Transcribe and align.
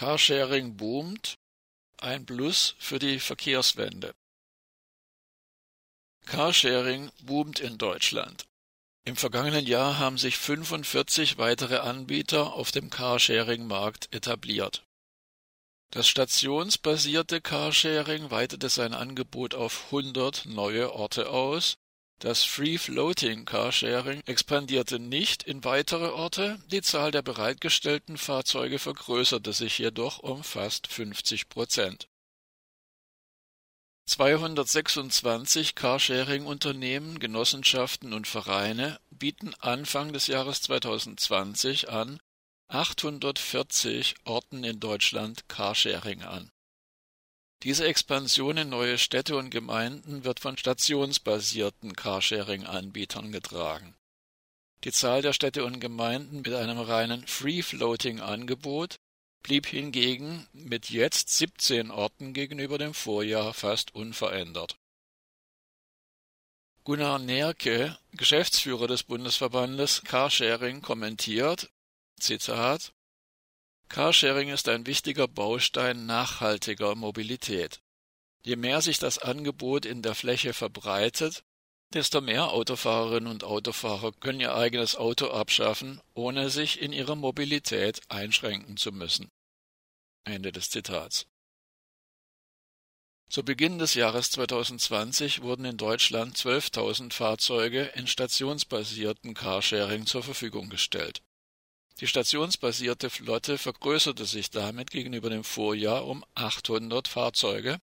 Carsharing 0.00 0.78
boomt, 0.78 1.36
ein 1.98 2.24
Plus 2.24 2.74
für 2.78 2.98
die 2.98 3.20
Verkehrswende. 3.20 4.14
Carsharing 6.24 7.10
boomt 7.20 7.60
in 7.60 7.76
Deutschland. 7.76 8.46
Im 9.04 9.16
vergangenen 9.16 9.66
Jahr 9.66 9.98
haben 9.98 10.16
sich 10.16 10.38
45 10.38 11.36
weitere 11.36 11.80
Anbieter 11.80 12.54
auf 12.54 12.70
dem 12.70 12.88
Carsharing-Markt 12.88 14.08
etabliert. 14.14 14.86
Das 15.90 16.08
stationsbasierte 16.08 17.42
Carsharing 17.42 18.30
weitete 18.30 18.70
sein 18.70 18.94
Angebot 18.94 19.54
auf 19.54 19.84
100 19.92 20.46
neue 20.46 20.94
Orte 20.94 21.28
aus. 21.28 21.76
Das 22.20 22.44
Free-Floating 22.44 23.46
Carsharing 23.46 24.20
expandierte 24.26 24.98
nicht 24.98 25.42
in 25.42 25.64
weitere 25.64 26.08
Orte, 26.08 26.62
die 26.70 26.82
Zahl 26.82 27.10
der 27.12 27.22
bereitgestellten 27.22 28.18
Fahrzeuge 28.18 28.78
vergrößerte 28.78 29.54
sich 29.54 29.78
jedoch 29.78 30.18
um 30.18 30.44
fast 30.44 30.86
50 30.86 31.48
Prozent. 31.48 32.08
226 34.04 35.74
Carsharing-Unternehmen, 35.74 37.20
Genossenschaften 37.20 38.12
und 38.12 38.26
Vereine 38.26 39.00
bieten 39.08 39.54
Anfang 39.54 40.12
des 40.12 40.26
Jahres 40.26 40.60
2020 40.60 41.88
an 41.88 42.20
840 42.68 44.16
Orten 44.24 44.62
in 44.62 44.78
Deutschland 44.78 45.48
Carsharing 45.48 46.22
an. 46.22 46.50
Diese 47.62 47.86
Expansion 47.86 48.56
in 48.56 48.70
neue 48.70 48.96
Städte 48.96 49.36
und 49.36 49.50
Gemeinden 49.50 50.24
wird 50.24 50.40
von 50.40 50.56
stationsbasierten 50.56 51.94
Carsharing-Anbietern 51.94 53.32
getragen. 53.32 53.94
Die 54.84 54.92
Zahl 54.92 55.20
der 55.20 55.34
Städte 55.34 55.66
und 55.66 55.78
Gemeinden 55.78 56.38
mit 56.38 56.54
einem 56.54 56.78
reinen 56.78 57.26
Free-Floating-Angebot 57.26 58.96
blieb 59.42 59.66
hingegen 59.66 60.46
mit 60.54 60.88
jetzt 60.88 61.36
17 61.36 61.90
Orten 61.90 62.32
gegenüber 62.32 62.78
dem 62.78 62.94
Vorjahr 62.94 63.52
fast 63.52 63.94
unverändert. 63.94 64.76
Gunnar 66.84 67.18
Nerke, 67.18 67.98
Geschäftsführer 68.12 68.86
des 68.86 69.02
Bundesverbandes 69.02 70.02
Carsharing, 70.02 70.80
kommentiert, 70.80 71.70
Zitat, 72.18 72.94
Carsharing 73.90 74.50
ist 74.50 74.68
ein 74.68 74.86
wichtiger 74.86 75.26
Baustein 75.26 76.06
nachhaltiger 76.06 76.94
Mobilität. 76.94 77.80
Je 78.44 78.54
mehr 78.54 78.82
sich 78.82 79.00
das 79.00 79.18
Angebot 79.18 79.84
in 79.84 80.00
der 80.00 80.14
Fläche 80.14 80.52
verbreitet, 80.52 81.42
desto 81.92 82.20
mehr 82.20 82.52
Autofahrerinnen 82.52 83.28
und 83.28 83.42
Autofahrer 83.42 84.12
können 84.12 84.38
ihr 84.38 84.54
eigenes 84.54 84.94
Auto 84.94 85.30
abschaffen, 85.30 86.00
ohne 86.14 86.50
sich 86.50 86.80
in 86.80 86.92
ihrer 86.92 87.16
Mobilität 87.16 88.00
einschränken 88.08 88.76
zu 88.76 88.92
müssen. 88.92 89.28
Ende 90.22 90.52
des 90.52 90.70
Zitats. 90.70 91.26
Zu 93.28 93.44
Beginn 93.44 93.80
des 93.80 93.94
Jahres 93.94 94.30
2020 94.30 95.42
wurden 95.42 95.64
in 95.64 95.76
Deutschland 95.76 96.36
12.000 96.36 97.12
Fahrzeuge 97.12 97.90
in 97.96 98.06
stationsbasierten 98.06 99.34
Carsharing 99.34 100.06
zur 100.06 100.22
Verfügung 100.22 100.70
gestellt. 100.70 101.22
Die 102.00 102.06
stationsbasierte 102.06 103.10
Flotte 103.10 103.58
vergrößerte 103.58 104.24
sich 104.24 104.50
damit 104.50 104.90
gegenüber 104.90 105.28
dem 105.28 105.44
Vorjahr 105.44 106.06
um 106.06 106.24
800 106.34 107.06
Fahrzeuge. 107.06 107.78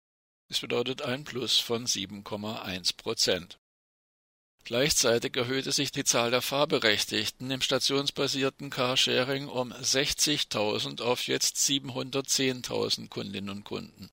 Das 0.49 0.59
bedeutet 0.59 1.01
ein 1.01 1.23
Plus 1.23 1.57
von 1.57 1.87
7,1 1.87 2.95
Prozent. 2.95 3.59
Gleichzeitig 4.65 5.35
erhöhte 5.35 5.71
sich 5.71 5.91
die 5.91 6.03
Zahl 6.03 6.29
der 6.29 6.43
Fahrberechtigten 6.43 7.49
im 7.49 7.61
stationsbasierten 7.61 8.69
Carsharing 8.69 9.47
um 9.47 9.73
60.000 9.73 11.01
auf 11.01 11.27
jetzt 11.27 11.57
710.000 11.57 13.09
Kundinnen 13.09 13.49
und 13.49 13.63
Kunden. 13.65 14.09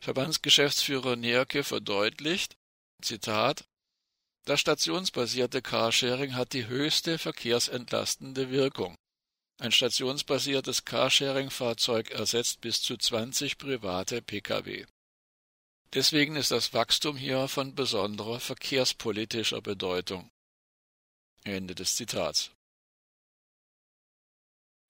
Verbandsgeschäftsführer 0.00 1.14
Nerke 1.14 1.62
verdeutlicht, 1.62 2.56
Zitat, 3.00 3.64
das 4.44 4.60
stationsbasierte 4.60 5.62
Carsharing 5.62 6.34
hat 6.34 6.52
die 6.52 6.66
höchste 6.66 7.18
verkehrsentlastende 7.18 8.50
Wirkung. 8.50 8.96
Ein 9.58 9.72
stationsbasiertes 9.72 10.84
Carsharing-Fahrzeug 10.86 12.10
ersetzt 12.10 12.62
bis 12.62 12.80
zu 12.80 12.96
20 12.96 13.58
private 13.58 14.22
Pkw. 14.22 14.86
Deswegen 15.92 16.36
ist 16.36 16.50
das 16.50 16.72
Wachstum 16.72 17.16
hier 17.16 17.48
von 17.48 17.74
besonderer 17.74 18.40
verkehrspolitischer 18.40 19.60
Bedeutung. 19.60 20.30
Ende 21.44 21.74
des 21.74 21.96
Zitats. 21.96 22.52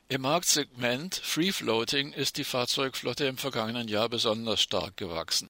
Im 0.09 0.23
Marktsegment 0.23 1.15
Free 1.15 1.53
Floating 1.53 2.13
ist 2.13 2.37
die 2.37 2.45
Fahrzeugflotte 2.45 3.27
im 3.27 3.39
vergangenen 3.39 3.89
Jahr 3.89 4.09
besonders 4.09 4.61
stark 4.61 4.97
gewachsen. 4.97 5.49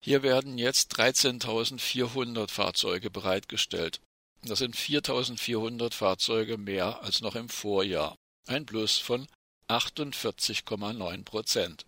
Hier 0.00 0.22
werden 0.22 0.58
jetzt 0.58 0.98
13.400 0.98 2.50
Fahrzeuge 2.50 3.10
bereitgestellt. 3.10 4.00
Das 4.42 4.60
sind 4.60 4.76
4.400 4.76 5.92
Fahrzeuge 5.92 6.56
mehr 6.58 7.02
als 7.02 7.20
noch 7.20 7.34
im 7.34 7.48
Vorjahr, 7.48 8.16
ein 8.46 8.64
Plus 8.64 8.98
von 8.98 9.26
48,9 9.68 11.24
Prozent. 11.24 11.84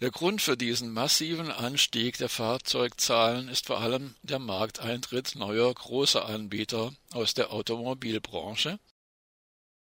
Der 0.00 0.10
Grund 0.10 0.40
für 0.40 0.56
diesen 0.56 0.92
massiven 0.92 1.50
Anstieg 1.50 2.18
der 2.18 2.28
Fahrzeugzahlen 2.28 3.48
ist 3.48 3.66
vor 3.66 3.80
allem 3.80 4.14
der 4.22 4.38
Markteintritt 4.38 5.34
neuer 5.34 5.74
großer 5.74 6.24
Anbieter 6.24 6.94
aus 7.10 7.34
der 7.34 7.52
Automobilbranche 7.52 8.78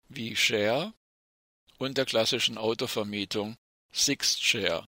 wie 0.08 0.36
Share 0.36 0.94
und 1.78 1.98
der 1.98 2.06
klassischen 2.06 2.58
Autovermietung 2.58 3.58
Sixt 3.92 4.44
Share. 4.44 4.86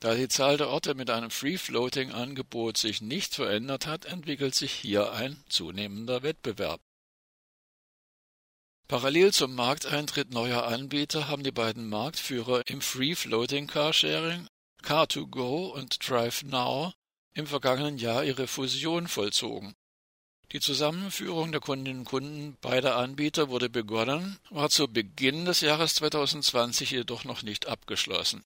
Da 0.00 0.14
die 0.14 0.28
Zahl 0.28 0.56
der 0.56 0.68
Orte 0.68 0.94
mit 0.94 1.10
einem 1.10 1.30
Free-Floating-Angebot 1.30 2.76
sich 2.76 3.00
nicht 3.00 3.34
verändert 3.34 3.86
hat, 3.86 4.04
entwickelt 4.04 4.54
sich 4.54 4.72
hier 4.72 5.12
ein 5.12 5.42
zunehmender 5.48 6.22
Wettbewerb. 6.22 6.80
Parallel 8.86 9.32
zum 9.32 9.54
Markteintritt 9.54 10.32
neuer 10.32 10.66
Anbieter 10.66 11.28
haben 11.28 11.42
die 11.42 11.52
beiden 11.52 11.88
Marktführer 11.88 12.62
im 12.68 12.80
Free-Floating 12.80 13.66
Carsharing, 13.66 14.48
Car2Go 14.82 15.72
und 15.72 16.08
DriveNow, 16.08 16.94
im 17.34 17.46
vergangenen 17.46 17.98
Jahr 17.98 18.24
ihre 18.24 18.46
Fusion 18.46 19.08
vollzogen. 19.08 19.74
Die 20.52 20.60
Zusammenführung 20.60 21.52
der 21.52 21.60
Kundinnen 21.60 22.00
und 22.00 22.04
Kunden 22.06 22.56
beider 22.62 22.96
Anbieter 22.96 23.50
wurde 23.50 23.68
begonnen, 23.68 24.38
war 24.48 24.70
zu 24.70 24.88
Beginn 24.88 25.44
des 25.44 25.60
Jahres 25.60 25.96
2020 25.96 26.92
jedoch 26.92 27.24
noch 27.24 27.42
nicht 27.42 27.66
abgeschlossen. 27.66 28.44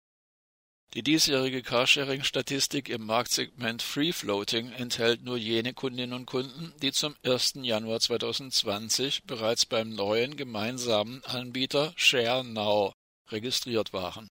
Die 0.95 1.03
diesjährige 1.03 1.63
Carsharing-Statistik 1.63 2.91
im 2.91 3.07
Marktsegment 3.07 3.81
Free 3.81 4.13
Floating 4.13 4.73
enthält 4.73 5.23
nur 5.23 5.39
jene 5.39 5.73
Kundinnen 5.73 6.13
und 6.13 6.27
Kunden, 6.27 6.75
die 6.83 6.93
zum 6.93 7.17
1. 7.25 7.55
Januar 7.63 7.99
2020 7.99 9.25
bereits 9.25 9.65
beim 9.65 9.89
neuen 9.89 10.37
gemeinsamen 10.37 11.25
Anbieter 11.25 11.95
ShareNow 11.97 12.93
registriert 13.31 13.95
waren. 13.95 14.29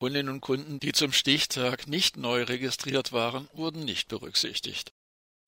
Kundinnen 0.00 0.34
und 0.34 0.42
Kunden, 0.42 0.80
die 0.80 0.92
zum 0.92 1.12
Stichtag 1.12 1.86
nicht 1.86 2.18
neu 2.18 2.42
registriert 2.42 3.12
waren, 3.12 3.48
wurden 3.54 3.86
nicht 3.86 4.08
berücksichtigt. 4.08 4.92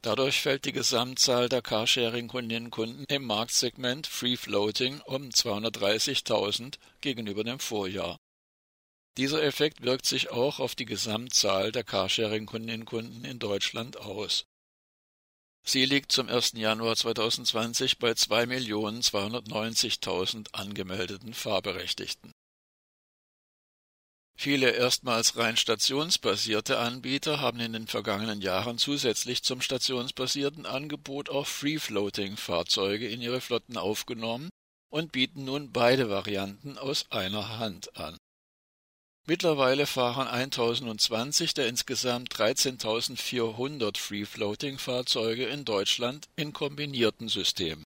Dadurch 0.00 0.40
fällt 0.40 0.64
die 0.64 0.72
Gesamtzahl 0.72 1.50
der 1.50 1.60
Carsharing-Kundinnen 1.60 2.66
und 2.66 2.70
Kunden 2.70 3.04
im 3.08 3.24
Marktsegment 3.26 4.06
Free 4.06 4.38
Floating 4.38 5.02
um 5.02 5.28
230.000 5.28 6.78
gegenüber 7.02 7.44
dem 7.44 7.58
Vorjahr. 7.58 8.16
Dieser 9.16 9.42
Effekt 9.42 9.82
wirkt 9.82 10.04
sich 10.04 10.30
auch 10.30 10.60
auf 10.60 10.74
die 10.74 10.84
Gesamtzahl 10.84 11.72
der 11.72 11.84
Carsharing-Kundinnen 11.84 12.82
und 12.82 12.86
Kunden 12.86 13.24
in 13.24 13.38
Deutschland 13.38 13.96
aus. 13.96 14.44
Sie 15.64 15.86
liegt 15.86 16.12
zum 16.12 16.28
1. 16.28 16.52
Januar 16.52 16.96
2020 16.96 17.98
bei 17.98 18.10
2.290.000 18.12 20.52
angemeldeten 20.52 21.32
Fahrberechtigten. 21.34 22.30
Viele 24.38 24.72
erstmals 24.72 25.38
rein 25.38 25.56
stationsbasierte 25.56 26.78
Anbieter 26.78 27.40
haben 27.40 27.58
in 27.58 27.72
den 27.72 27.86
vergangenen 27.86 28.42
Jahren 28.42 28.76
zusätzlich 28.76 29.42
zum 29.42 29.62
stationsbasierten 29.62 30.66
Angebot 30.66 31.30
auch 31.30 31.46
Free-Floating-Fahrzeuge 31.46 33.08
in 33.08 33.22
ihre 33.22 33.40
Flotten 33.40 33.78
aufgenommen 33.78 34.50
und 34.92 35.10
bieten 35.10 35.46
nun 35.46 35.72
beide 35.72 36.10
Varianten 36.10 36.76
aus 36.76 37.10
einer 37.10 37.58
Hand 37.58 37.96
an. 37.96 38.18
Mittlerweile 39.28 39.86
fahren 39.86 40.28
1020 40.28 41.52
der 41.54 41.66
insgesamt 41.66 42.32
13.400 42.32 43.98
Free-Floating-Fahrzeuge 43.98 45.46
in 45.46 45.64
Deutschland 45.64 46.28
in 46.36 46.52
kombinierten 46.52 47.28
Systemen. 47.28 47.82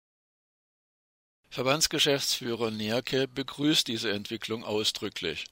Verbandsgeschäftsführer 1.48 2.70
Nerke 2.70 3.26
begrüßt 3.26 3.88
diese 3.88 4.12
Entwicklung 4.12 4.64
ausdrücklich. 4.64 5.46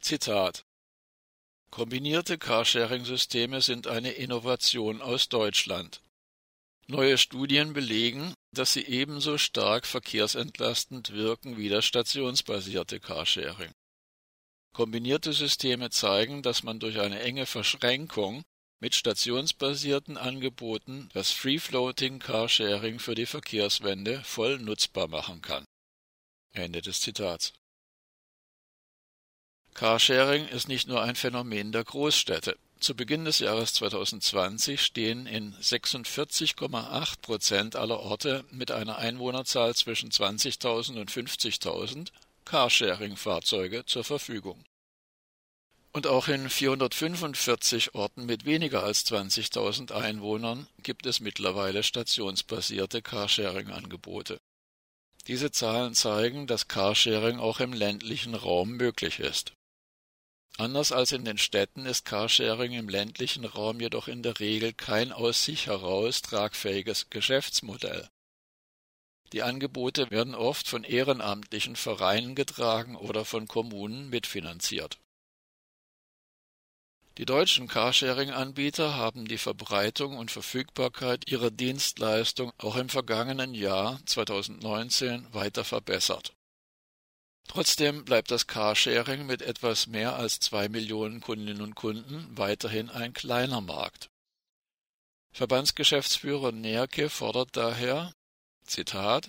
Zitat 0.00 0.64
Kombinierte 1.70 2.36
Carsharing-Systeme 2.36 3.62
sind 3.62 3.86
eine 3.86 4.10
Innovation 4.10 5.00
aus 5.00 5.28
Deutschland. 5.28 6.02
Neue 6.88 7.16
Studien 7.16 7.72
belegen, 7.72 8.34
dass 8.52 8.72
sie 8.72 8.84
ebenso 8.84 9.38
stark 9.38 9.86
verkehrsentlastend 9.86 11.12
wirken 11.12 11.56
wie 11.56 11.68
das 11.68 11.84
stationsbasierte 11.84 12.98
Carsharing. 13.00 13.72
Kombinierte 14.74 15.32
Systeme 15.32 15.90
zeigen, 15.90 16.42
dass 16.42 16.64
man 16.64 16.80
durch 16.80 16.98
eine 16.98 17.20
enge 17.20 17.46
Verschränkung 17.46 18.42
mit 18.80 18.96
stationsbasierten 18.96 20.16
Angeboten 20.16 21.08
das 21.14 21.30
Free-Floating 21.30 22.18
Carsharing 22.18 22.98
für 22.98 23.14
die 23.14 23.26
Verkehrswende 23.26 24.22
voll 24.24 24.58
nutzbar 24.58 25.06
machen 25.06 25.40
kann. 25.42 25.64
Ende 26.52 26.82
des 26.82 27.00
Zitats. 27.00 27.52
Carsharing 29.74 30.48
ist 30.48 30.66
nicht 30.66 30.88
nur 30.88 31.02
ein 31.02 31.14
Phänomen 31.14 31.70
der 31.70 31.84
Großstädte. 31.84 32.58
Zu 32.80 32.96
Beginn 32.96 33.24
des 33.24 33.38
Jahres 33.38 33.74
2020 33.74 34.82
stehen 34.82 35.28
in 35.28 35.54
46,8 35.54 37.20
Prozent 37.20 37.76
aller 37.76 38.00
Orte 38.00 38.44
mit 38.50 38.72
einer 38.72 38.98
Einwohnerzahl 38.98 39.76
zwischen 39.76 40.10
20.000 40.10 41.00
und 41.00 41.12
50.000 41.12 42.10
Carsharing-Fahrzeuge 42.44 43.84
zur 43.86 44.04
Verfügung. 44.04 44.64
Und 45.92 46.08
auch 46.08 46.26
in 46.26 46.50
445 46.50 47.94
Orten 47.94 48.26
mit 48.26 48.44
weniger 48.44 48.82
als 48.82 49.06
20.000 49.06 49.92
Einwohnern 49.92 50.66
gibt 50.82 51.06
es 51.06 51.20
mittlerweile 51.20 51.82
stationsbasierte 51.82 53.00
Carsharing-Angebote. 53.00 54.40
Diese 55.26 55.50
Zahlen 55.52 55.94
zeigen, 55.94 56.46
dass 56.46 56.68
Carsharing 56.68 57.38
auch 57.38 57.60
im 57.60 57.72
ländlichen 57.72 58.34
Raum 58.34 58.72
möglich 58.72 59.20
ist. 59.20 59.52
Anders 60.56 60.92
als 60.92 61.12
in 61.12 61.24
den 61.24 61.38
Städten 61.38 61.86
ist 61.86 62.04
Carsharing 62.04 62.72
im 62.72 62.88
ländlichen 62.88 63.44
Raum 63.44 63.80
jedoch 63.80 64.06
in 64.06 64.22
der 64.22 64.38
Regel 64.38 64.72
kein 64.72 65.12
aus 65.12 65.44
sich 65.44 65.66
heraus 65.66 66.22
tragfähiges 66.22 67.08
Geschäftsmodell. 67.10 68.08
Die 69.34 69.42
Angebote 69.42 70.12
werden 70.12 70.36
oft 70.36 70.68
von 70.68 70.84
ehrenamtlichen 70.84 71.74
Vereinen 71.74 72.36
getragen 72.36 72.94
oder 72.94 73.24
von 73.24 73.48
Kommunen 73.48 74.08
mitfinanziert. 74.08 75.00
Die 77.18 77.24
deutschen 77.24 77.66
Carsharing-Anbieter 77.66 78.94
haben 78.94 79.26
die 79.26 79.38
Verbreitung 79.38 80.18
und 80.18 80.30
Verfügbarkeit 80.30 81.28
ihrer 81.28 81.50
Dienstleistung 81.50 82.52
auch 82.58 82.76
im 82.76 82.88
vergangenen 82.88 83.54
Jahr 83.54 84.00
2019 84.06 85.26
weiter 85.34 85.64
verbessert. 85.64 86.32
Trotzdem 87.48 88.04
bleibt 88.04 88.30
das 88.30 88.46
Carsharing 88.46 89.26
mit 89.26 89.42
etwas 89.42 89.88
mehr 89.88 90.14
als 90.14 90.38
zwei 90.38 90.68
Millionen 90.68 91.20
Kundinnen 91.20 91.60
und 91.60 91.74
Kunden 91.74 92.28
weiterhin 92.38 92.88
ein 92.88 93.12
kleiner 93.12 93.60
Markt. 93.60 94.10
Verbandsgeschäftsführer 95.32 96.52
Nerke 96.52 97.10
fordert 97.10 97.56
daher, 97.56 98.14
Zitat, 98.64 99.28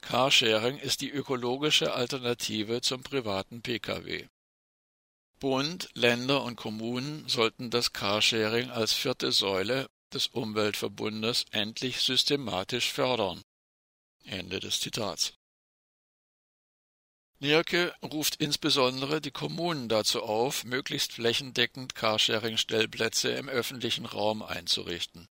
Carsharing 0.00 0.78
ist 0.78 1.00
die 1.00 1.10
ökologische 1.10 1.94
Alternative 1.94 2.82
zum 2.82 3.02
privaten 3.02 3.62
Pkw. 3.62 4.28
Bund, 5.40 5.88
Länder 5.94 6.42
und 6.42 6.56
Kommunen 6.56 7.28
sollten 7.28 7.70
das 7.70 7.92
Carsharing 7.92 8.70
als 8.70 8.92
vierte 8.92 9.32
Säule 9.32 9.88
des 10.12 10.28
Umweltverbundes 10.28 11.46
endlich 11.50 12.00
systematisch 12.00 12.92
fördern. 12.92 13.42
Ende 14.24 14.60
des 14.60 14.80
Zitats. 14.80 15.34
Nierke 17.40 17.94
ruft 18.02 18.36
insbesondere 18.36 19.20
die 19.20 19.32
Kommunen 19.32 19.88
dazu 19.88 20.22
auf, 20.22 20.64
möglichst 20.64 21.12
flächendeckend 21.12 21.94
Carsharing-Stellplätze 21.94 23.30
im 23.30 23.48
öffentlichen 23.48 24.06
Raum 24.06 24.42
einzurichten. 24.42 25.28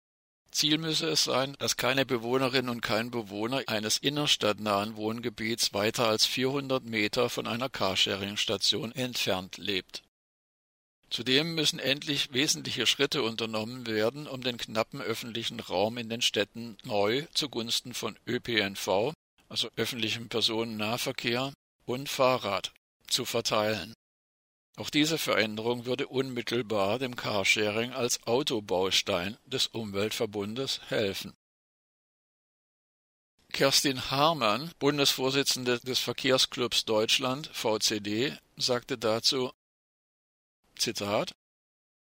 Ziel 0.51 0.79
müsse 0.79 1.09
es 1.09 1.25
sein, 1.25 1.55
dass 1.59 1.77
keine 1.77 2.05
Bewohnerin 2.05 2.69
und 2.69 2.81
kein 2.81 3.11
Bewohner 3.11 3.63
eines 3.67 3.99
innerstadtnahen 3.99 4.97
Wohngebiets 4.97 5.73
weiter 5.73 6.09
als 6.09 6.27
400 6.27 6.85
Meter 6.85 7.31
von 7.31 7.47
einer 7.47 7.69
Carsharing-Station 7.69 8.93
entfernt 8.93 9.59
lebt. 9.59 10.03
Zudem 11.09 11.55
müssen 11.55 11.81
endlich 11.81 12.33
wesentliche 12.33 12.87
Schritte 12.87 13.23
unternommen 13.23 13.87
werden, 13.87 14.29
um 14.29 14.43
den 14.43 14.59
knappen 14.59 15.01
öffentlichen 15.01 15.59
Raum 15.59 15.99
in 15.99 16.09
den 16.09 16.23
Städten 16.23 16.77
neu 16.85 17.27
zugunsten 17.35 17.95
von 17.95 18.17
ÖPNV, 18.27 19.13
also 19.49 19.69
öffentlichem 19.77 20.29
Personennahverkehr, 20.29 21.53
und 21.85 22.09
Fahrrad 22.09 22.73
zu 23.09 23.25
verteilen. 23.25 23.95
Auch 24.81 24.89
diese 24.89 25.19
Veränderung 25.19 25.85
würde 25.85 26.09
unmittelbar 26.09 26.99
dem 26.99 27.15
Carsharing 27.15 27.93
als 27.93 28.27
Autobaustein 28.27 29.37
des 29.45 29.67
Umweltverbundes 29.67 30.81
helfen. 30.89 31.35
Kerstin 33.53 34.11
Harmann, 34.11 34.73
Bundesvorsitzende 34.79 35.81
des 35.81 35.99
Verkehrsclubs 35.99 36.87
Deutschland 36.87 37.49
VCD, 37.53 38.35
sagte 38.57 38.97
dazu 38.97 39.53
Zitat 40.77 41.33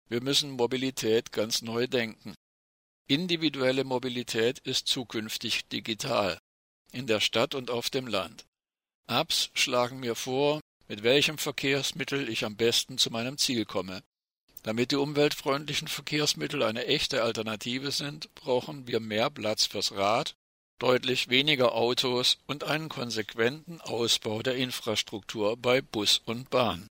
Wir 0.08 0.22
müssen 0.22 0.52
Mobilität 0.52 1.32
ganz 1.32 1.60
neu 1.60 1.86
denken. 1.86 2.34
Individuelle 3.06 3.84
Mobilität 3.84 4.58
ist 4.60 4.86
zukünftig 4.86 5.68
digital, 5.68 6.38
in 6.92 7.06
der 7.06 7.20
Stadt 7.20 7.54
und 7.54 7.70
auf 7.70 7.90
dem 7.90 8.06
Land. 8.06 8.46
Apps 9.06 9.50
schlagen 9.52 10.00
mir 10.00 10.14
vor, 10.14 10.62
mit 10.90 11.04
welchem 11.04 11.38
Verkehrsmittel 11.38 12.28
ich 12.28 12.44
am 12.44 12.56
besten 12.56 12.98
zu 12.98 13.12
meinem 13.12 13.38
Ziel 13.38 13.64
komme. 13.64 14.02
Damit 14.64 14.90
die 14.90 14.96
umweltfreundlichen 14.96 15.86
Verkehrsmittel 15.86 16.64
eine 16.64 16.84
echte 16.86 17.22
Alternative 17.22 17.92
sind, 17.92 18.34
brauchen 18.34 18.88
wir 18.88 18.98
mehr 18.98 19.30
Platz 19.30 19.66
fürs 19.66 19.92
Rad, 19.92 20.34
deutlich 20.80 21.28
weniger 21.28 21.76
Autos 21.76 22.38
und 22.48 22.64
einen 22.64 22.88
konsequenten 22.88 23.80
Ausbau 23.80 24.42
der 24.42 24.56
Infrastruktur 24.56 25.56
bei 25.56 25.80
Bus 25.80 26.22
und 26.24 26.50
Bahn. 26.50 26.88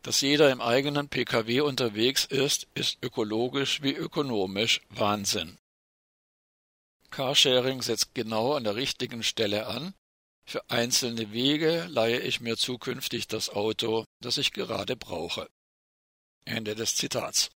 Dass 0.00 0.22
jeder 0.22 0.50
im 0.50 0.62
eigenen 0.62 1.10
Pkw 1.10 1.60
unterwegs 1.60 2.24
ist, 2.24 2.66
ist 2.74 2.96
ökologisch 3.02 3.82
wie 3.82 3.92
ökonomisch 3.92 4.80
Wahnsinn. 4.88 5.58
Carsharing 7.10 7.82
setzt 7.82 8.14
genau 8.14 8.54
an 8.54 8.64
der 8.64 8.74
richtigen 8.74 9.22
Stelle 9.22 9.66
an 9.66 9.92
für 10.44 10.68
einzelne 10.70 11.32
Wege 11.32 11.86
leihe 11.88 12.20
ich 12.20 12.40
mir 12.40 12.56
zukünftig 12.56 13.26
das 13.26 13.48
Auto, 13.48 14.04
das 14.20 14.38
ich 14.38 14.52
gerade 14.52 14.96
brauche. 14.96 15.48
Ende 16.44 16.74
des 16.74 16.96
Zitats 16.96 17.50